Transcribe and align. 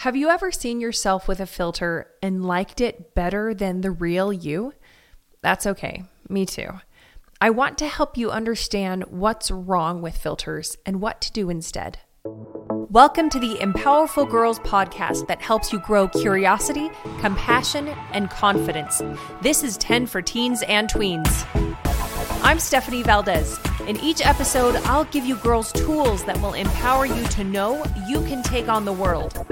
Have 0.00 0.16
you 0.16 0.30
ever 0.30 0.50
seen 0.50 0.80
yourself 0.80 1.28
with 1.28 1.40
a 1.40 1.46
filter 1.46 2.10
and 2.22 2.42
liked 2.42 2.80
it 2.80 3.14
better 3.14 3.52
than 3.52 3.82
the 3.82 3.90
real 3.90 4.32
you? 4.32 4.72
That's 5.42 5.66
okay. 5.66 6.04
Me 6.26 6.46
too. 6.46 6.70
I 7.38 7.50
want 7.50 7.76
to 7.76 7.86
help 7.86 8.16
you 8.16 8.30
understand 8.30 9.04
what's 9.10 9.50
wrong 9.50 10.00
with 10.00 10.16
filters 10.16 10.78
and 10.86 11.02
what 11.02 11.20
to 11.20 11.32
do 11.32 11.50
instead. 11.50 11.98
Welcome 12.24 13.28
to 13.28 13.38
the 13.38 13.56
Empowerful 13.56 14.26
Girls 14.26 14.58
podcast 14.60 15.26
that 15.26 15.42
helps 15.42 15.70
you 15.70 15.78
grow 15.80 16.08
curiosity, 16.08 16.88
compassion, 17.20 17.88
and 18.14 18.30
confidence. 18.30 19.02
This 19.42 19.62
is 19.62 19.76
10 19.76 20.06
for 20.06 20.22
teens 20.22 20.62
and 20.66 20.88
tweens. 20.88 21.46
I'm 22.42 22.58
Stephanie 22.58 23.02
Valdez. 23.02 23.60
In 23.86 24.00
each 24.00 24.24
episode, 24.24 24.76
I'll 24.84 25.04
give 25.04 25.26
you 25.26 25.36
girls 25.36 25.70
tools 25.72 26.24
that 26.24 26.40
will 26.40 26.54
empower 26.54 27.04
you 27.04 27.22
to 27.24 27.44
know 27.44 27.84
you 28.08 28.22
can 28.22 28.42
take 28.42 28.68
on 28.68 28.86
the 28.86 28.94
world. 28.94 29.46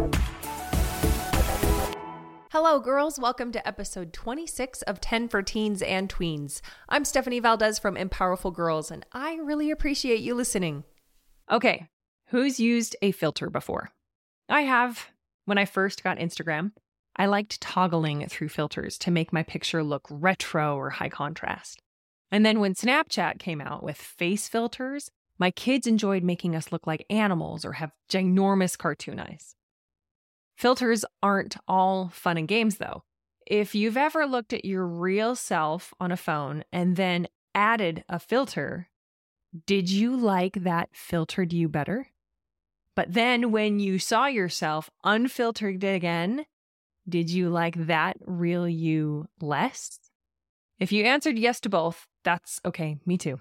Hello, 2.60 2.80
girls. 2.80 3.20
Welcome 3.20 3.52
to 3.52 3.68
episode 3.68 4.12
26 4.12 4.82
of 4.82 5.00
10 5.00 5.28
for 5.28 5.42
Teens 5.42 5.80
and 5.80 6.08
Tweens. 6.12 6.60
I'm 6.88 7.04
Stephanie 7.04 7.38
Valdez 7.38 7.78
from 7.78 7.94
Empowerful 7.94 8.52
Girls, 8.52 8.90
and 8.90 9.06
I 9.12 9.36
really 9.36 9.70
appreciate 9.70 10.18
you 10.18 10.34
listening. 10.34 10.82
Okay, 11.48 11.86
who's 12.30 12.58
used 12.58 12.96
a 13.00 13.12
filter 13.12 13.48
before? 13.48 13.90
I 14.48 14.62
have. 14.62 15.06
When 15.44 15.56
I 15.56 15.66
first 15.66 16.02
got 16.02 16.18
Instagram, 16.18 16.72
I 17.14 17.26
liked 17.26 17.60
toggling 17.60 18.26
through 18.26 18.48
filters 18.48 18.98
to 18.98 19.12
make 19.12 19.32
my 19.32 19.44
picture 19.44 19.84
look 19.84 20.08
retro 20.10 20.76
or 20.76 20.90
high 20.90 21.10
contrast. 21.10 21.80
And 22.32 22.44
then 22.44 22.58
when 22.58 22.74
Snapchat 22.74 23.38
came 23.38 23.60
out 23.60 23.84
with 23.84 23.96
face 23.96 24.48
filters, 24.48 25.12
my 25.38 25.52
kids 25.52 25.86
enjoyed 25.86 26.24
making 26.24 26.56
us 26.56 26.72
look 26.72 26.88
like 26.88 27.06
animals 27.08 27.64
or 27.64 27.74
have 27.74 27.92
ginormous 28.10 28.76
cartoon 28.76 29.20
eyes. 29.20 29.54
Filters 30.58 31.04
aren't 31.22 31.56
all 31.68 32.08
fun 32.08 32.36
and 32.36 32.48
games, 32.48 32.78
though. 32.78 33.04
If 33.46 33.76
you've 33.76 33.96
ever 33.96 34.26
looked 34.26 34.52
at 34.52 34.64
your 34.64 34.84
real 34.84 35.36
self 35.36 35.94
on 36.00 36.10
a 36.10 36.16
phone 36.16 36.64
and 36.72 36.96
then 36.96 37.28
added 37.54 38.02
a 38.08 38.18
filter, 38.18 38.88
did 39.66 39.88
you 39.88 40.16
like 40.16 40.64
that 40.64 40.88
filtered 40.92 41.52
you 41.52 41.68
better? 41.68 42.08
But 42.96 43.14
then 43.14 43.52
when 43.52 43.78
you 43.78 44.00
saw 44.00 44.26
yourself 44.26 44.90
unfiltered 45.04 45.84
again, 45.84 46.44
did 47.08 47.30
you 47.30 47.50
like 47.50 47.86
that 47.86 48.16
real 48.26 48.68
you 48.68 49.28
less? 49.40 50.00
If 50.80 50.90
you 50.90 51.04
answered 51.04 51.38
yes 51.38 51.60
to 51.60 51.68
both, 51.68 52.08
that's 52.24 52.60
okay, 52.64 52.98
me 53.06 53.16
too. 53.16 53.40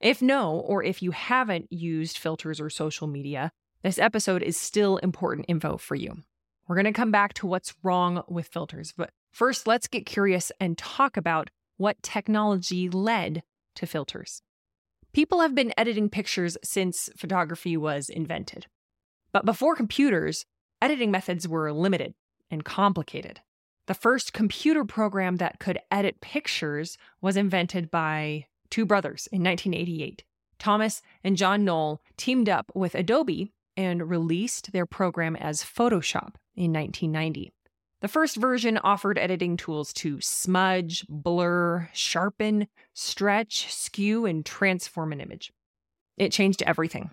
If 0.00 0.20
no, 0.20 0.54
or 0.54 0.82
if 0.82 1.00
you 1.00 1.12
haven't 1.12 1.72
used 1.72 2.18
filters 2.18 2.60
or 2.60 2.70
social 2.70 3.06
media, 3.06 3.52
this 3.84 4.00
episode 4.00 4.42
is 4.42 4.56
still 4.56 4.96
important 4.96 5.46
info 5.48 5.76
for 5.76 5.94
you. 5.94 6.24
We're 6.70 6.76
going 6.76 6.84
to 6.84 6.92
come 6.92 7.10
back 7.10 7.34
to 7.34 7.48
what's 7.48 7.74
wrong 7.82 8.22
with 8.28 8.46
filters. 8.46 8.94
But 8.96 9.10
first, 9.32 9.66
let's 9.66 9.88
get 9.88 10.06
curious 10.06 10.52
and 10.60 10.78
talk 10.78 11.16
about 11.16 11.50
what 11.78 12.00
technology 12.00 12.88
led 12.88 13.42
to 13.74 13.88
filters. 13.88 14.40
People 15.12 15.40
have 15.40 15.52
been 15.52 15.74
editing 15.76 16.08
pictures 16.08 16.56
since 16.62 17.08
photography 17.16 17.76
was 17.76 18.08
invented. 18.08 18.68
But 19.32 19.44
before 19.44 19.74
computers, 19.74 20.46
editing 20.80 21.10
methods 21.10 21.48
were 21.48 21.72
limited 21.72 22.14
and 22.52 22.64
complicated. 22.64 23.40
The 23.88 23.94
first 23.94 24.32
computer 24.32 24.84
program 24.84 25.38
that 25.38 25.58
could 25.58 25.80
edit 25.90 26.20
pictures 26.20 26.96
was 27.20 27.36
invented 27.36 27.90
by 27.90 28.46
two 28.70 28.86
brothers 28.86 29.28
in 29.32 29.42
1988. 29.42 30.22
Thomas 30.60 31.02
and 31.24 31.36
John 31.36 31.64
Knoll 31.64 32.00
teamed 32.16 32.48
up 32.48 32.70
with 32.76 32.94
Adobe 32.94 33.50
and 33.76 34.08
released 34.08 34.70
their 34.70 34.86
program 34.86 35.34
as 35.34 35.64
Photoshop 35.64 36.34
in 36.60 36.72
1990. 36.74 37.52
The 38.02 38.08
first 38.08 38.36
version 38.36 38.78
offered 38.78 39.18
editing 39.18 39.56
tools 39.56 39.92
to 39.94 40.20
smudge, 40.20 41.06
blur, 41.08 41.88
sharpen, 41.92 42.68
stretch, 42.94 43.72
skew, 43.72 44.26
and 44.26 44.44
transform 44.44 45.12
an 45.12 45.20
image. 45.20 45.52
It 46.16 46.32
changed 46.32 46.62
everything. 46.62 47.10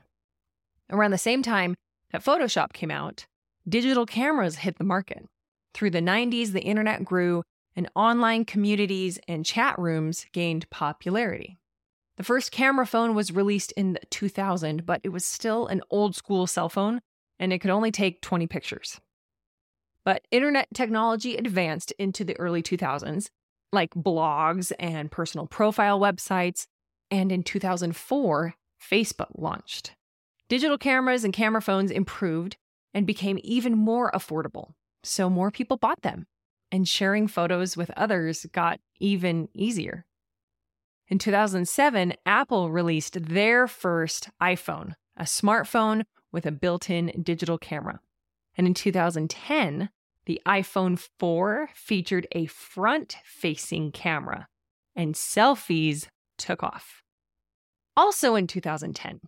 Around 0.89 1.11
the 1.11 1.17
same 1.17 1.43
time 1.43 1.75
that 2.11 2.23
Photoshop 2.23 2.73
came 2.73 2.91
out, 2.91 3.25
digital 3.67 4.05
cameras 4.05 4.57
hit 4.57 4.77
the 4.77 4.83
market. 4.83 5.25
Through 5.73 5.91
the 5.91 6.01
90s, 6.01 6.51
the 6.51 6.61
internet 6.63 7.05
grew, 7.05 7.43
and 7.75 7.89
online 7.95 8.43
communities 8.43 9.19
and 9.27 9.45
chat 9.45 9.77
rooms 9.77 10.25
gained 10.33 10.69
popularity. 10.69 11.57
The 12.17 12.23
first 12.23 12.51
camera 12.51 12.87
phone 12.87 13.13
was 13.13 13.31
released 13.31 13.71
in 13.73 13.97
2000, 14.09 14.85
but 14.85 15.01
it 15.03 15.09
was 15.09 15.23
still 15.23 15.67
an 15.67 15.81
old 15.89 16.15
school 16.15 16.47
cell 16.47 16.67
phone, 16.67 17.01
and 17.39 17.53
it 17.53 17.59
could 17.59 17.69
only 17.69 17.91
take 17.91 18.21
20 18.21 18.47
pictures. 18.47 18.99
But 20.07 20.25
internet 20.31 20.69
technology 20.73 21.35
advanced 21.35 21.91
into 21.99 22.23
the 22.23 22.39
early 22.39 22.63
2000s, 22.63 23.29
like 23.73 23.93
blogs 23.93 24.71
and 24.79 25.11
personal 25.11 25.47
profile 25.47 25.99
websites, 25.99 26.65
and 27.11 27.29
in 27.29 27.43
2004, 27.43 28.55
Facebook 28.81 29.27
launched. 29.35 29.95
Digital 30.47 30.77
cameras 30.77 31.25
and 31.25 31.33
camera 31.33 31.61
phones 31.61 31.91
improved 31.91 32.55
and 32.93 33.05
became 33.05 33.37
even 33.43 33.77
more 33.77 34.09
affordable, 34.11 34.75
so 35.03 35.29
more 35.29 35.51
people 35.51 35.75
bought 35.75 36.03
them, 36.03 36.25
and 36.71 36.87
sharing 36.87 37.27
photos 37.27 37.75
with 37.75 37.91
others 37.97 38.45
got 38.53 38.79
even 39.01 39.49
easier. 39.53 40.05
In 41.09 41.19
2007, 41.19 42.13
Apple 42.25 42.71
released 42.71 43.25
their 43.25 43.67
first 43.67 44.29
iPhone, 44.41 44.93
a 45.17 45.23
smartphone 45.23 46.05
with 46.31 46.45
a 46.45 46.51
built 46.53 46.89
in 46.89 47.11
digital 47.23 47.57
camera. 47.57 47.99
And 48.55 48.65
in 48.67 48.73
2010, 48.73 49.89
the 50.27 50.41
iPhone 50.45 50.99
4 51.19 51.69
featured 51.73 52.27
a 52.33 52.45
front 52.47 53.15
facing 53.23 53.91
camera, 53.91 54.47
and 54.93 55.15
selfies 55.15 56.07
took 56.37 56.61
off. 56.61 57.01
Also 57.95 58.35
in 58.35 58.45
2010, 58.45 59.21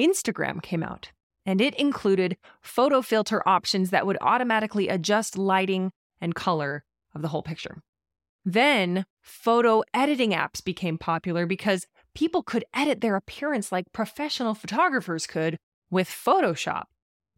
Instagram 0.00 0.62
came 0.62 0.82
out, 0.82 1.12
and 1.44 1.60
it 1.60 1.74
included 1.74 2.38
photo 2.62 3.02
filter 3.02 3.46
options 3.46 3.90
that 3.90 4.06
would 4.06 4.16
automatically 4.22 4.88
adjust 4.88 5.36
lighting 5.36 5.92
and 6.22 6.34
color 6.34 6.84
of 7.14 7.20
the 7.20 7.28
whole 7.28 7.42
picture. 7.42 7.82
Then, 8.42 9.04
photo 9.22 9.82
editing 9.92 10.30
apps 10.30 10.64
became 10.64 10.96
popular 10.96 11.44
because 11.44 11.86
people 12.14 12.42
could 12.42 12.64
edit 12.72 13.02
their 13.02 13.16
appearance 13.16 13.70
like 13.70 13.92
professional 13.92 14.54
photographers 14.54 15.26
could 15.26 15.58
with 15.90 16.08
Photoshop. 16.08 16.84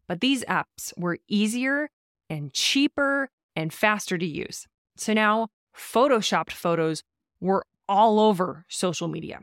But 0.07 0.21
these 0.21 0.45
apps 0.45 0.93
were 0.97 1.17
easier 1.27 1.89
and 2.29 2.53
cheaper 2.53 3.29
and 3.55 3.73
faster 3.73 4.17
to 4.17 4.25
use. 4.25 4.67
So 4.95 5.13
now 5.13 5.47
photoshopped 5.75 6.51
photos 6.51 7.03
were 7.39 7.63
all 7.87 8.19
over 8.19 8.65
social 8.67 9.07
media. 9.07 9.39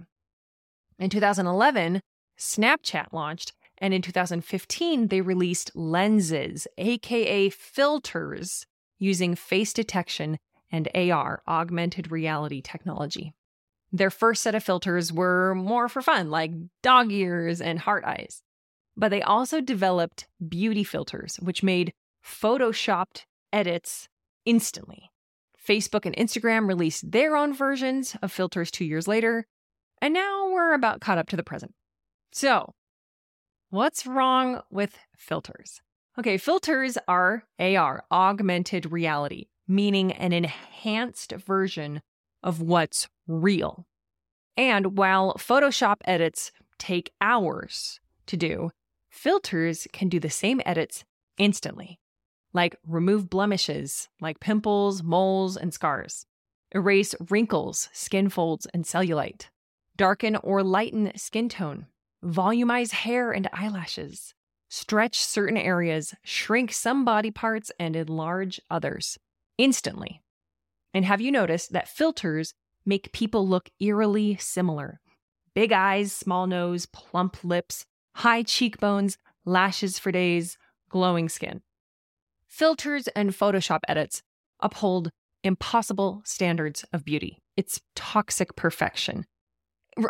In 0.99 1.11
2011, 1.11 2.01
Snapchat 2.39 3.13
launched, 3.13 3.53
and 3.79 3.93
in 3.93 4.03
2015, 4.03 5.09
they 5.09 5.21
released 5.21 5.71
lenses, 5.75 6.67
aka 6.79 7.51
filters, 7.51 8.67
using 8.99 9.35
face 9.35 9.73
detection 9.73 10.39
and 10.71 10.89
AR, 10.95 11.43
augmented 11.47 12.11
reality 12.11 12.61
technology. 12.63 13.35
Their 13.93 14.11
first 14.11 14.43
set 14.43 14.55
of 14.55 14.65
filters 14.65 15.13
were 15.13 15.55
more 15.55 15.89
for 15.89 16.03
fun, 16.03 16.31
like 16.31 16.53
dog 16.83 17.13
ears 17.13 17.61
and 17.61 17.79
heart 17.79 18.05
eyes. 18.05 18.43
But 18.97 19.11
they 19.11 19.23
also 19.23 19.61
developed 19.61 20.27
beauty 20.47 20.83
filters, 20.83 21.37
which 21.37 21.63
made 21.63 21.93
photoshopped 22.27 23.25
edits 23.53 24.09
instantly. 24.45 25.11
Facebook 25.67 26.07
and 26.07 26.17
Instagram 26.17 26.69
released 26.69 27.11
their 27.11 27.37
own 27.37 27.55
versions 27.55 28.17
of 28.23 28.33
filters 28.33 28.71
two 28.71 28.85
years 28.85 29.09
later, 29.09 29.47
and 30.01 30.13
now 30.13 30.51
we're 30.51 30.75
about 30.75 31.01
caught 31.01 31.19
up 31.19 31.29
to 31.29 31.37
the 31.37 31.43
present. 31.43 31.75
So, 32.33 32.75
what's 33.71 34.07
wrong 34.07 34.61
with 34.71 34.99
filters? 35.17 35.81
Okay, 36.19 36.37
filters 36.37 36.99
are 37.09 37.45
AR, 37.59 38.05
augmented 38.11 38.93
reality, 38.93 39.47
meaning 39.67 40.13
an 40.13 40.33
enhanced 40.33 41.33
version 41.33 42.01
of 42.43 42.61
what's 42.61 43.09
real. 43.27 43.87
And 44.57 44.97
while 44.97 45.35
Photoshop 45.35 45.97
edits 46.05 46.53
take 46.79 47.13
hours 47.21 48.01
to 48.27 48.37
do, 48.37 48.71
filters 49.11 49.87
can 49.93 50.09
do 50.09 50.21
the 50.21 50.31
same 50.31 50.61
edits 50.65 51.05
instantly 51.39 51.99
like 52.57 52.75
remove 52.85 53.29
blemishes 53.29 54.09
like 54.21 54.41
pimples, 54.41 55.03
moles, 55.03 55.57
and 55.57 55.73
scars, 55.73 56.27
erase 56.75 57.15
wrinkles, 57.29 57.89
skin 57.93 58.29
folds, 58.31 58.67
and 58.73 58.85
cellulite, 58.85 59.49
darken 59.95 60.37
or 60.37 60.63
lighten 60.63 61.13
skin 61.17 61.49
tone, 61.49 61.87
volumize 62.25 62.93
hair 62.93 63.31
and 63.31 63.49
eyelashes, 63.53 64.35
stretch 64.71 65.19
certain 65.19 65.59
areas, 65.59 66.15
shrink 66.25 66.73
some 66.73 67.05
body 67.05 67.31
parts, 67.31 67.71
and 67.79 67.95
enlarge 67.95 68.59
others 68.71 69.19
instantly. 69.59 70.23
And 70.95 71.05
have 71.05 71.21
you 71.21 71.31
noticed 71.31 71.73
that 71.75 71.89
filters 71.89 72.55
make 72.87 73.13
people 73.13 73.47
look 73.47 73.69
eerily 73.79 74.37
similar? 74.39 75.01
Big 75.55 75.73
eyes, 75.73 76.11
small 76.11 76.47
nose, 76.47 76.87
plump 76.87 77.45
lips, 77.45 77.85
high 78.15 78.43
cheekbones, 78.43 79.19
lashes 79.45 79.99
for 79.99 80.11
days, 80.11 80.57
glowing 80.89 81.29
skin. 81.29 81.61
Filters 82.57 83.07
and 83.09 83.33
Photoshop 83.33 83.81
edits 83.87 84.23
uphold 84.61 85.11
impossible 85.45 86.23
standards 86.25 86.87
of 86.91 87.05
beauty. 87.05 87.39
It's 87.55 87.83
toxic 87.95 88.57
perfection. 88.57 89.27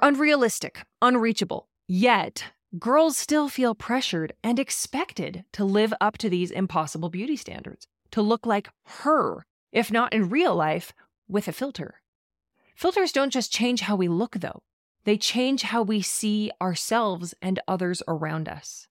Unrealistic, 0.01 0.85
unreachable. 1.03 1.69
Yet, 1.89 2.45
girls 2.79 3.17
still 3.17 3.49
feel 3.49 3.75
pressured 3.75 4.33
and 4.45 4.61
expected 4.61 5.45
to 5.55 5.65
live 5.65 5.93
up 6.01 6.19
to 6.19 6.31
these 6.31 6.53
impossible 6.53 7.09
beauty 7.09 7.35
standards, 7.35 7.89
to 8.13 8.23
look 8.23 8.47
like 8.47 8.69
her, 9.03 9.45
if 9.73 9.91
not 9.91 10.13
in 10.13 10.29
real 10.29 10.55
life, 10.55 10.93
with 11.27 11.49
a 11.49 11.53
filter. 11.53 12.01
Filters 12.77 13.11
don't 13.11 13.33
just 13.33 13.53
change 13.53 13.81
how 13.81 13.97
we 13.97 14.07
look, 14.07 14.37
though, 14.37 14.63
they 15.03 15.17
change 15.17 15.63
how 15.63 15.83
we 15.83 16.01
see 16.01 16.53
ourselves 16.63 17.35
and 17.43 17.59
others 17.67 18.05
around 18.07 18.49
us. 18.49 18.87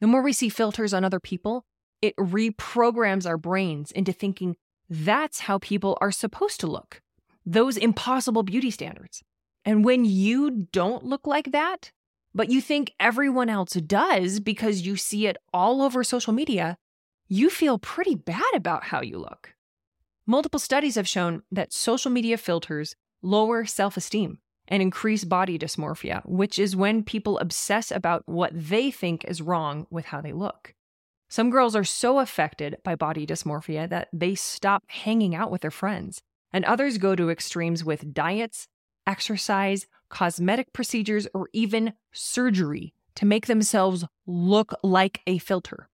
The 0.00 0.06
more 0.06 0.22
we 0.22 0.32
see 0.32 0.48
filters 0.48 0.94
on 0.94 1.04
other 1.04 1.20
people, 1.20 1.66
it 2.04 2.14
reprograms 2.16 3.26
our 3.26 3.38
brains 3.38 3.90
into 3.90 4.12
thinking 4.12 4.56
that's 4.90 5.40
how 5.40 5.56
people 5.58 5.96
are 6.02 6.12
supposed 6.12 6.60
to 6.60 6.66
look, 6.66 7.00
those 7.46 7.78
impossible 7.78 8.42
beauty 8.42 8.70
standards. 8.70 9.22
And 9.64 9.86
when 9.86 10.04
you 10.04 10.68
don't 10.70 11.02
look 11.02 11.26
like 11.26 11.52
that, 11.52 11.92
but 12.34 12.50
you 12.50 12.60
think 12.60 12.92
everyone 13.00 13.48
else 13.48 13.72
does 13.72 14.38
because 14.38 14.86
you 14.86 14.96
see 14.96 15.26
it 15.26 15.38
all 15.54 15.80
over 15.80 16.04
social 16.04 16.34
media, 16.34 16.76
you 17.26 17.48
feel 17.48 17.78
pretty 17.78 18.14
bad 18.14 18.54
about 18.54 18.84
how 18.84 19.00
you 19.00 19.16
look. 19.16 19.54
Multiple 20.26 20.60
studies 20.60 20.96
have 20.96 21.08
shown 21.08 21.42
that 21.50 21.72
social 21.72 22.10
media 22.10 22.36
filters 22.36 22.96
lower 23.22 23.64
self 23.64 23.96
esteem 23.96 24.40
and 24.68 24.82
increase 24.82 25.24
body 25.24 25.58
dysmorphia, 25.58 26.20
which 26.26 26.58
is 26.58 26.76
when 26.76 27.02
people 27.02 27.38
obsess 27.38 27.90
about 27.90 28.24
what 28.26 28.50
they 28.52 28.90
think 28.90 29.24
is 29.24 29.40
wrong 29.40 29.86
with 29.88 30.04
how 30.04 30.20
they 30.20 30.32
look. 30.32 30.74
Some 31.28 31.50
girls 31.50 31.74
are 31.74 31.84
so 31.84 32.18
affected 32.18 32.76
by 32.84 32.94
body 32.94 33.26
dysmorphia 33.26 33.88
that 33.88 34.08
they 34.12 34.34
stop 34.34 34.84
hanging 34.86 35.34
out 35.34 35.50
with 35.50 35.62
their 35.62 35.70
friends, 35.70 36.22
and 36.52 36.64
others 36.64 36.98
go 36.98 37.16
to 37.16 37.30
extremes 37.30 37.84
with 37.84 38.14
diets, 38.14 38.68
exercise, 39.06 39.86
cosmetic 40.08 40.72
procedures, 40.72 41.26
or 41.34 41.48
even 41.52 41.94
surgery 42.12 42.94
to 43.16 43.26
make 43.26 43.46
themselves 43.46 44.04
look 44.26 44.74
like 44.82 45.20
a 45.26 45.38
filter. 45.38 45.88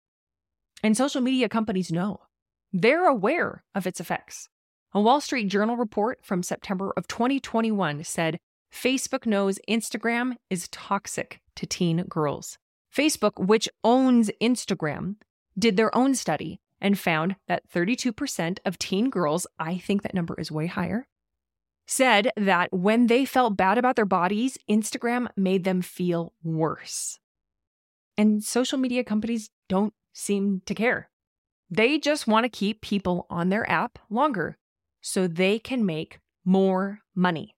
And 0.82 0.96
social 0.96 1.20
media 1.20 1.48
companies 1.48 1.92
know. 1.92 2.20
They're 2.72 3.06
aware 3.06 3.64
of 3.74 3.86
its 3.86 4.00
effects. 4.00 4.48
A 4.92 5.00
Wall 5.00 5.20
Street 5.20 5.48
Journal 5.48 5.76
report 5.76 6.18
from 6.22 6.42
September 6.42 6.92
of 6.96 7.06
2021 7.08 8.04
said 8.04 8.38
Facebook 8.72 9.26
knows 9.26 9.58
Instagram 9.68 10.34
is 10.48 10.68
toxic 10.68 11.40
to 11.56 11.66
teen 11.66 12.02
girls. 12.04 12.58
Facebook, 12.94 13.38
which 13.38 13.68
owns 13.84 14.30
Instagram, 14.40 15.16
did 15.58 15.76
their 15.76 15.94
own 15.96 16.14
study 16.14 16.60
and 16.80 16.98
found 16.98 17.36
that 17.46 17.68
32% 17.70 18.58
of 18.64 18.78
teen 18.78 19.10
girls, 19.10 19.46
I 19.58 19.78
think 19.78 20.02
that 20.02 20.14
number 20.14 20.34
is 20.38 20.50
way 20.50 20.66
higher, 20.66 21.06
said 21.86 22.30
that 22.36 22.72
when 22.72 23.06
they 23.08 23.24
felt 23.24 23.56
bad 23.56 23.76
about 23.78 23.96
their 23.96 24.04
bodies, 24.04 24.56
Instagram 24.68 25.28
made 25.36 25.64
them 25.64 25.82
feel 25.82 26.32
worse. 26.42 27.18
And 28.16 28.42
social 28.42 28.78
media 28.78 29.04
companies 29.04 29.50
don't 29.68 29.94
seem 30.12 30.62
to 30.66 30.74
care. 30.74 31.10
They 31.70 31.98
just 31.98 32.26
want 32.26 32.44
to 32.44 32.48
keep 32.48 32.80
people 32.80 33.26
on 33.30 33.48
their 33.48 33.68
app 33.70 33.98
longer 34.08 34.58
so 35.00 35.26
they 35.26 35.58
can 35.58 35.86
make 35.86 36.18
more 36.44 37.00
money. 37.14 37.54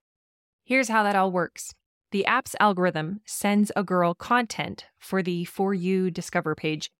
Here's 0.63 0.89
how 0.89 1.03
that 1.03 1.15
all 1.15 1.31
works 1.31 1.73
the 2.13 2.25
app's 2.27 2.55
algorithm 2.59 3.19
sends 3.25 3.71
a 3.75 3.83
girl 3.83 4.13
content 4.13 4.85
for 4.99 5.23
the 5.23 5.45
For 5.45 5.73
You 5.73 6.11
Discover 6.11 6.53
page, 6.53 6.91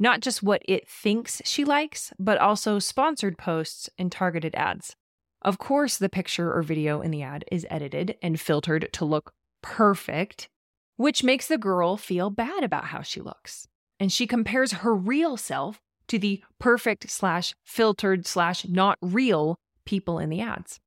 not 0.00 0.20
just 0.20 0.42
what 0.42 0.62
it 0.66 0.88
thinks 0.88 1.40
she 1.44 1.64
likes, 1.64 2.12
but 2.18 2.38
also 2.38 2.80
sponsored 2.80 3.38
posts 3.38 3.88
and 3.96 4.10
targeted 4.10 4.56
ads. 4.56 4.96
Of 5.42 5.58
course, 5.58 5.96
the 5.96 6.08
picture 6.08 6.52
or 6.52 6.62
video 6.62 7.00
in 7.00 7.12
the 7.12 7.22
ad 7.22 7.44
is 7.52 7.68
edited 7.70 8.16
and 8.20 8.40
filtered 8.40 8.88
to 8.94 9.04
look 9.04 9.32
perfect, 9.62 10.48
which 10.96 11.22
makes 11.22 11.46
the 11.46 11.56
girl 11.56 11.96
feel 11.96 12.28
bad 12.28 12.64
about 12.64 12.86
how 12.86 13.02
she 13.02 13.20
looks. 13.20 13.68
And 14.00 14.12
she 14.12 14.26
compares 14.26 14.72
her 14.72 14.92
real 14.92 15.36
self 15.36 15.80
to 16.08 16.18
the 16.18 16.42
perfect 16.58 17.08
slash 17.08 17.54
filtered 17.64 18.26
slash 18.26 18.66
not 18.66 18.98
real 19.00 19.56
people 19.84 20.18
in 20.18 20.30
the 20.30 20.40
ads. 20.40 20.80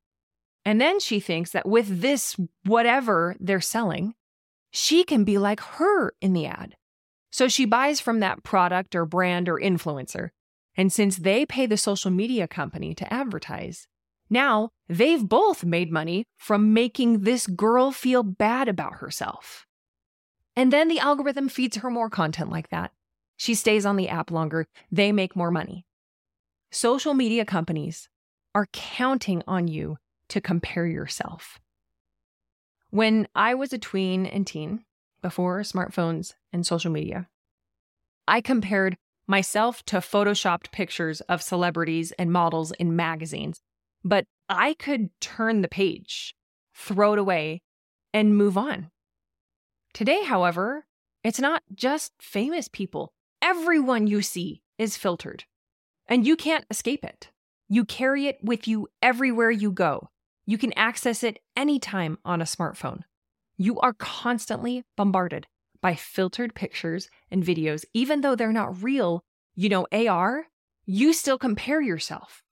And 0.66 0.80
then 0.80 1.00
she 1.00 1.20
thinks 1.20 1.52
that 1.52 1.68
with 1.68 2.02
this, 2.02 2.36
whatever 2.66 3.36
they're 3.40 3.62
selling, 3.62 4.14
she 4.72 5.04
can 5.04 5.24
be 5.24 5.38
like 5.38 5.60
her 5.60 6.14
in 6.22 6.34
the 6.34 6.46
ad. 6.46 6.76
So 7.32 7.48
she 7.48 7.66
buys 7.66 8.00
from 8.00 8.20
that 8.20 8.44
product 8.44 8.96
or 8.96 9.06
brand 9.06 9.50
or 9.50 9.60
influencer. 9.60 10.30
And 10.76 10.92
since 10.92 11.18
they 11.18 11.46
pay 11.46 11.66
the 11.66 11.78
social 11.78 12.12
media 12.12 12.48
company 12.48 12.94
to 12.96 13.14
advertise, 13.14 13.88
now 14.30 14.70
they've 14.88 15.28
both 15.28 15.64
made 15.64 15.92
money 15.92 16.26
from 16.38 16.74
making 16.74 17.22
this 17.22 17.48
girl 17.48 17.92
feel 17.92 18.24
bad 18.24 18.70
about 18.70 18.96
herself. 18.96 19.66
And 20.56 20.72
then 20.72 20.88
the 20.88 21.00
algorithm 21.00 21.50
feeds 21.50 21.78
her 21.78 21.90
more 21.90 22.10
content 22.10 22.50
like 22.50 22.70
that. 22.70 22.92
She 23.36 23.56
stays 23.56 23.86
on 23.86 23.96
the 23.96 24.10
app 24.10 24.32
longer. 24.32 24.68
They 24.92 25.12
make 25.12 25.36
more 25.36 25.52
money. 25.52 25.86
Social 26.72 27.14
media 27.14 27.44
companies 27.44 28.08
are 28.54 28.68
counting 28.72 29.44
on 29.48 29.68
you 29.68 29.98
to 30.32 30.42
compare 30.42 30.86
yourself. 30.86 31.60
When 32.90 33.28
I 33.34 33.54
was 33.54 33.72
a 33.72 33.78
tween 33.78 34.26
and 34.26 34.46
teen, 34.46 34.84
before 35.22 35.62
smartphones 35.62 36.34
and 36.52 36.66
social 36.66 36.92
media, 36.92 37.30
I 38.28 38.42
compared 38.42 38.98
myself 39.28 39.84
to 39.86 39.98
photoshopped 39.98 40.72
pictures 40.72 41.22
of 41.22 41.42
celebrities 41.42 42.12
and 42.14 42.34
models 42.34 42.72
in 42.74 42.96
magazines 42.96 43.62
but 44.04 44.26
I 44.50 44.74
could 44.74 45.10
turn 45.20 45.62
the 45.62 45.68
page, 45.68 46.36
throw 46.76 47.14
it 47.14 47.20
away, 47.20 47.62
and 48.14 48.36
move 48.36 48.58
on. 48.58 48.92
Today, 49.94 50.24
however, 50.24 50.86
it's 51.24 51.40
not 51.40 51.64
just 51.74 52.14
famous 52.20 52.68
people. 52.68 53.14
Everyone 53.42 54.08
you 54.08 54.22
see 54.22 54.64
is 54.78 54.98
filtered, 54.98 55.46
and 56.08 56.26
you 56.26 56.36
can't 56.36 56.66
escape 56.70 57.04
it. 57.04 57.30
You 57.70 57.86
carry 57.86 58.28
it 58.28 58.40
with 58.44 58.68
you 58.68 58.88
everywhere 59.02 59.52
you 59.52 59.72
go. 59.72 60.10
You 60.52 60.58
can 60.58 60.74
access 60.74 61.24
it 61.24 61.40
anytime 61.56 62.18
on 62.26 62.42
a 62.42 62.44
smartphone. 62.44 63.04
You 63.56 63.80
are 63.80 63.94
constantly 63.94 64.84
bombarded 64.98 65.48
by 65.82 65.96
filtered 65.96 66.56
pictures 66.56 67.10
and 67.32 67.42
videos, 67.42 67.86
even 67.94 68.20
though 68.20 68.36
they're 68.36 68.52
not 68.52 68.84
real, 68.84 69.24
you 69.56 69.70
know, 69.70 69.88
AR, 69.94 70.48
you 70.86 71.14
still 71.14 71.38
compare 71.38 71.80
yourself 71.80 72.44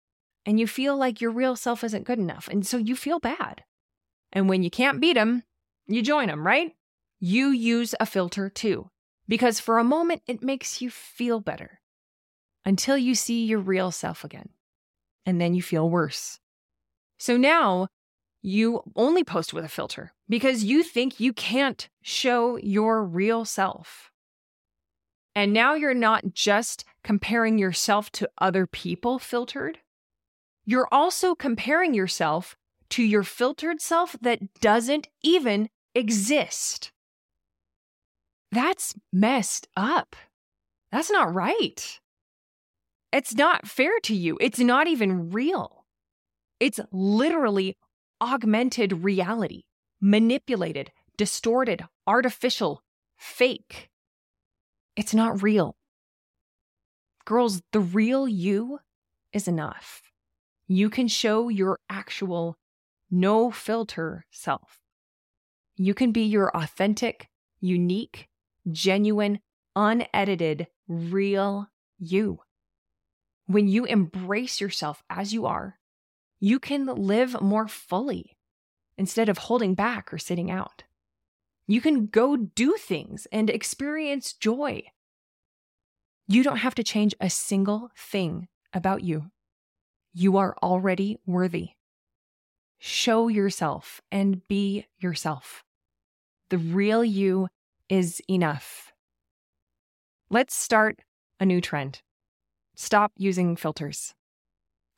and 0.45 0.61
you 0.61 0.65
feel 0.65 0.95
like 0.95 1.19
your 1.19 1.31
real 1.31 1.57
self 1.57 1.83
isn't 1.83 2.05
good 2.05 2.19
enough. 2.19 2.47
And 2.47 2.65
so 2.65 2.77
you 2.77 2.95
feel 2.95 3.19
bad. 3.19 3.65
And 4.31 4.47
when 4.47 4.63
you 4.63 4.69
can't 4.69 5.01
beat 5.01 5.15
them, 5.15 5.43
you 5.85 6.01
join 6.01 6.27
them, 6.27 6.47
right? 6.47 6.71
You 7.19 7.49
use 7.49 7.95
a 7.99 8.05
filter 8.05 8.49
too, 8.49 8.89
because 9.27 9.59
for 9.59 9.77
a 9.77 9.83
moment 9.83 10.21
it 10.25 10.41
makes 10.41 10.81
you 10.81 10.89
feel 10.89 11.41
better 11.41 11.81
until 12.63 12.97
you 12.97 13.13
see 13.13 13.43
your 13.43 13.59
real 13.59 13.91
self 13.91 14.23
again. 14.23 14.51
And 15.25 15.41
then 15.41 15.53
you 15.53 15.61
feel 15.61 15.89
worse. 15.89 16.39
So 17.19 17.37
now 17.37 17.89
you 18.41 18.81
only 18.95 19.23
post 19.23 19.53
with 19.53 19.65
a 19.65 19.69
filter 19.69 20.13
because 20.29 20.63
you 20.63 20.83
think 20.83 21.19
you 21.19 21.33
can't 21.33 21.89
show 22.01 22.57
your 22.57 23.03
real 23.03 23.43
self. 23.45 24.09
And 25.35 25.53
now 25.53 25.73
you're 25.73 25.93
not 25.93 26.33
just 26.33 26.85
comparing 27.03 27.57
yourself 27.57 28.09
to 28.13 28.29
other 28.39 28.65
people 28.65 29.19
filtered, 29.19 29.79
you're 30.65 30.87
also 30.91 31.35
comparing 31.35 31.93
yourself 31.93 32.55
to 32.89 33.03
your 33.03 33.23
filtered 33.23 33.81
self 33.81 34.15
that 34.21 34.39
doesn't 34.61 35.07
even 35.21 35.69
exist. 35.93 36.91
That's 38.51 38.95
messed 39.11 39.67
up. 39.75 40.15
That's 40.91 41.11
not 41.11 41.33
right. 41.33 41.99
It's 43.11 43.35
not 43.35 43.67
fair 43.67 43.99
to 44.03 44.15
you. 44.15 44.37
It's 44.39 44.59
not 44.59 44.87
even 44.87 45.31
real. 45.31 45.78
It's 46.59 46.79
literally 46.91 47.77
augmented 48.21 49.03
reality, 49.03 49.63
manipulated, 50.01 50.91
distorted, 51.17 51.83
artificial, 52.05 52.83
fake. 53.17 53.89
It's 54.95 55.13
not 55.13 55.41
real. 55.41 55.75
Girls, 57.25 57.61
the 57.71 57.79
real 57.79 58.27
you 58.27 58.79
is 59.31 59.47
enough 59.47 60.09
you 60.71 60.91
can 60.91 61.07
show 61.07 61.49
your 61.49 61.79
actual, 61.89 62.55
no 63.09 63.49
filter 63.49 64.23
self. 64.29 64.79
You 65.75 65.95
can 65.95 66.11
be 66.11 66.21
your 66.21 66.55
authentic, 66.55 67.27
unique, 67.59 68.29
genuine, 68.71 69.39
unedited, 69.75 70.67
real 70.87 71.67
you. 71.97 72.41
When 73.47 73.67
you 73.67 73.85
embrace 73.85 74.61
yourself 74.61 75.01
as 75.09 75.33
you 75.33 75.47
are, 75.47 75.78
you 76.39 76.59
can 76.59 76.85
live 76.85 77.41
more 77.41 77.67
fully 77.67 78.37
instead 78.97 79.29
of 79.29 79.37
holding 79.37 79.75
back 79.75 80.13
or 80.13 80.17
sitting 80.17 80.49
out. 80.49 80.83
You 81.67 81.81
can 81.81 82.07
go 82.07 82.35
do 82.35 82.75
things 82.77 83.27
and 83.31 83.49
experience 83.49 84.33
joy. 84.33 84.83
You 86.27 86.43
don't 86.43 86.57
have 86.57 86.75
to 86.75 86.83
change 86.83 87.13
a 87.19 87.29
single 87.29 87.91
thing 87.95 88.47
about 88.73 89.03
you. 89.03 89.31
You 90.13 90.37
are 90.37 90.55
already 90.63 91.17
worthy. 91.25 91.71
Show 92.79 93.27
yourself 93.27 94.01
and 94.11 94.47
be 94.47 94.87
yourself. 94.99 95.63
The 96.49 96.57
real 96.57 97.03
you 97.03 97.49
is 97.89 98.21
enough. 98.29 98.91
Let's 100.29 100.55
start 100.55 100.99
a 101.39 101.45
new 101.45 101.61
trend. 101.61 102.01
Stop 102.75 103.11
using 103.17 103.55
filters 103.55 104.13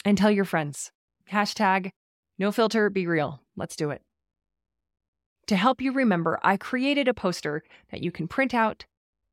and 0.06 0.18
tell 0.18 0.32
your 0.32 0.46
friends. 0.46 0.92
Hashtag 1.32 1.92
no 2.42 2.52
filter, 2.52 2.90
be 2.90 3.06
real. 3.06 3.40
Let's 3.56 3.76
do 3.76 3.92
it. 3.92 4.02
To 5.46 5.56
help 5.56 5.80
you 5.80 5.92
remember, 5.92 6.40
I 6.42 6.58
created 6.58 7.08
a 7.08 7.14
poster 7.14 7.62
that 7.92 8.02
you 8.02 8.12
can 8.12 8.28
print 8.28 8.56
out, 8.56 8.86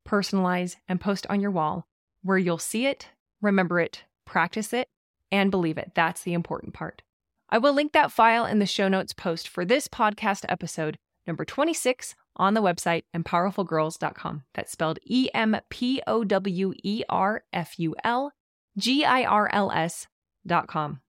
personalize, 0.07 0.77
and 0.87 1.01
post 1.01 1.27
on 1.31 1.41
your 1.41 1.51
wall 1.51 1.87
where 2.23 2.37
you'll 2.37 2.59
see 2.59 2.85
it, 2.85 3.09
remember 3.41 3.81
it, 3.81 4.05
practice 4.27 4.75
it, 4.75 4.89
and 5.33 5.51
believe 5.51 5.79
it. 5.79 5.93
That's 5.95 6.23
the 6.23 6.35
important 6.35 6.75
part. 6.75 7.01
I 7.49 7.57
will 7.57 7.73
link 7.73 7.93
that 7.93 8.13
file 8.13 8.45
in 8.45 8.59
the 8.59 8.67
show 8.67 8.89
notes 8.89 9.15
post 9.15 9.49
for 9.49 9.65
this 9.65 9.89
podcast 9.89 10.45
episode, 10.51 10.99
number 11.27 11.47
26, 11.47 12.15
on 12.37 12.53
the 12.53 12.61
website 12.61 13.05
empowerfulgirls.com. 13.17 14.43
That's 14.55 14.73
spelled 14.73 14.99
E 15.07 15.31
M 15.33 15.57
P 15.71 16.03
O 16.07 16.25
W 16.25 16.75
E 16.83 17.05
R 17.09 17.45
F 17.55 17.79
U 17.79 17.95
L 18.05 18.33
G 18.77 19.07
I 19.07 19.25
R 19.25 19.49
L 19.51 19.73
S.com. 19.73 21.01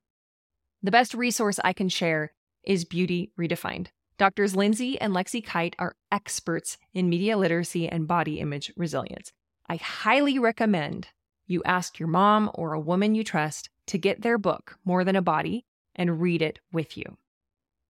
The 0.81 0.91
best 0.91 1.13
resource 1.13 1.59
I 1.62 1.74
can 1.74 1.89
share 1.89 2.31
is 2.63 2.86
Beauty 2.86 3.31
Redefined. 3.38 3.88
Doctors 4.17 4.55
Lindsay 4.55 5.00
and 5.00 5.13
Lexie 5.13 5.43
Kite 5.43 5.75
are 5.77 5.98
experts 6.09 6.77
in 6.93 7.09
media 7.09 7.38
literacy 7.38 7.88
and 7.89 8.07
body 8.07 8.39
image 8.39 8.71
resilience. 8.77 9.33
I 9.67 9.75
highly 9.75 10.39
recommend 10.39 11.09
you 11.48 11.62
ask 11.65 12.00
your 12.00 12.07
mom 12.07 12.50
or 12.53 12.74
a 12.74 12.79
woman 12.79 13.13
you 13.13 13.25
trust 13.25 13.69
to 13.88 13.98
get 13.98 14.21
their 14.21 14.38
book, 14.38 14.77
More 14.86 15.03
Than 15.03 15.17
a 15.17 15.21
Body, 15.21 15.65
and 15.95 16.21
read 16.21 16.41
it 16.41 16.59
with 16.71 16.98
you. 16.98 17.17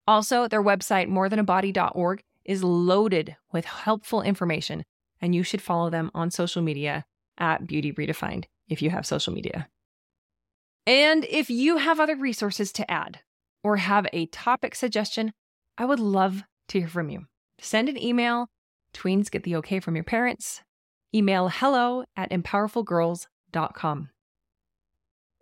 Also, 0.08 0.48
their 0.48 0.62
website, 0.62 1.10
morethanabody.org, 1.10 2.24
is 2.44 2.64
loaded 2.64 3.36
with 3.52 3.66
helpful 3.66 4.22
information, 4.22 4.86
and 5.20 5.34
you 5.34 5.42
should 5.42 5.62
follow 5.62 5.90
them 5.90 6.12
on 6.14 6.30
social 6.30 6.62
media 6.62 7.06
at 7.40 7.66
Beauty 7.66 7.92
Redefined 7.92 8.46
if 8.70 8.84
you 8.84 8.92
have 8.92 9.08
social 9.08 9.34
media. 9.34 9.70
And 10.88 11.26
if 11.26 11.50
you 11.50 11.78
have 11.78 12.00
other 12.00 12.16
resources 12.16 12.72
to 12.74 12.90
add 12.90 13.20
or 13.64 13.78
have 13.78 14.06
a 14.14 14.28
topic 14.28 14.76
suggestion, 14.76 15.34
I 15.78 15.86
would 15.86 16.00
love 16.00 16.44
to 16.70 16.80
hear 16.80 16.88
from 16.88 17.10
you. 17.10 17.26
Send 17.60 17.90
an 17.90 18.02
email. 18.02 18.48
Tweens 18.94 19.32
get 19.32 19.44
the 19.44 19.56
okay 19.58 19.80
from 19.80 19.96
your 19.96 20.04
parents. 20.04 20.62
Email 21.14 21.50
hello 21.50 22.04
at 22.16 22.30
empowerfulgirls.com. 22.30 24.10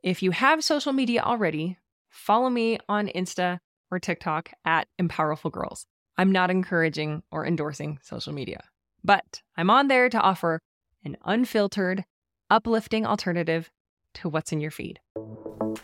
If 0.01 0.21
you 0.21 0.31
have 0.31 0.63
social 0.63 0.93
media 0.93 1.21
already, 1.21 1.77
follow 2.09 2.49
me 2.49 2.77
on 2.87 3.07
Insta 3.07 3.59
or 3.91 3.99
TikTok 3.99 4.51
at 4.65 4.87
empowerfulgirls. 5.01 5.85
I'm 6.17 6.31
not 6.31 6.51
encouraging 6.51 7.23
or 7.31 7.45
endorsing 7.45 7.99
social 8.01 8.33
media, 8.33 8.63
but 9.03 9.41
I'm 9.57 9.69
on 9.69 9.87
there 9.87 10.09
to 10.09 10.19
offer 10.19 10.59
an 11.03 11.17
unfiltered, 11.25 12.05
uplifting 12.49 13.05
alternative 13.05 13.69
to 14.15 14.29
what's 14.29 14.51
in 14.51 14.59
your 14.59 14.71
feed. 14.71 14.99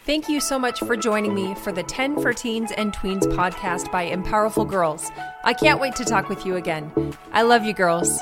Thank 0.06 0.30
you 0.30 0.40
so 0.40 0.60
much 0.60 0.80
for 0.80 0.96
joining 0.96 1.34
me 1.34 1.56
for 1.56 1.72
the 1.72 1.84
10 1.84 2.22
for 2.22 2.34
Teens 2.34 2.72
and 2.78 2.94
Tweens 2.94 3.24
podcast 3.24 3.92
by 3.92 4.10
Empowerful 4.10 4.68
Girls. 4.68 5.10
I 5.44 5.54
can't 5.54 5.80
wait 5.80 5.96
to 5.96 6.06
talk 6.06 6.30
with 6.30 6.46
you 6.46 6.56
again. 6.56 6.92
I 7.32 7.44
love 7.44 7.64
you, 7.64 7.74
girls. 7.74 8.20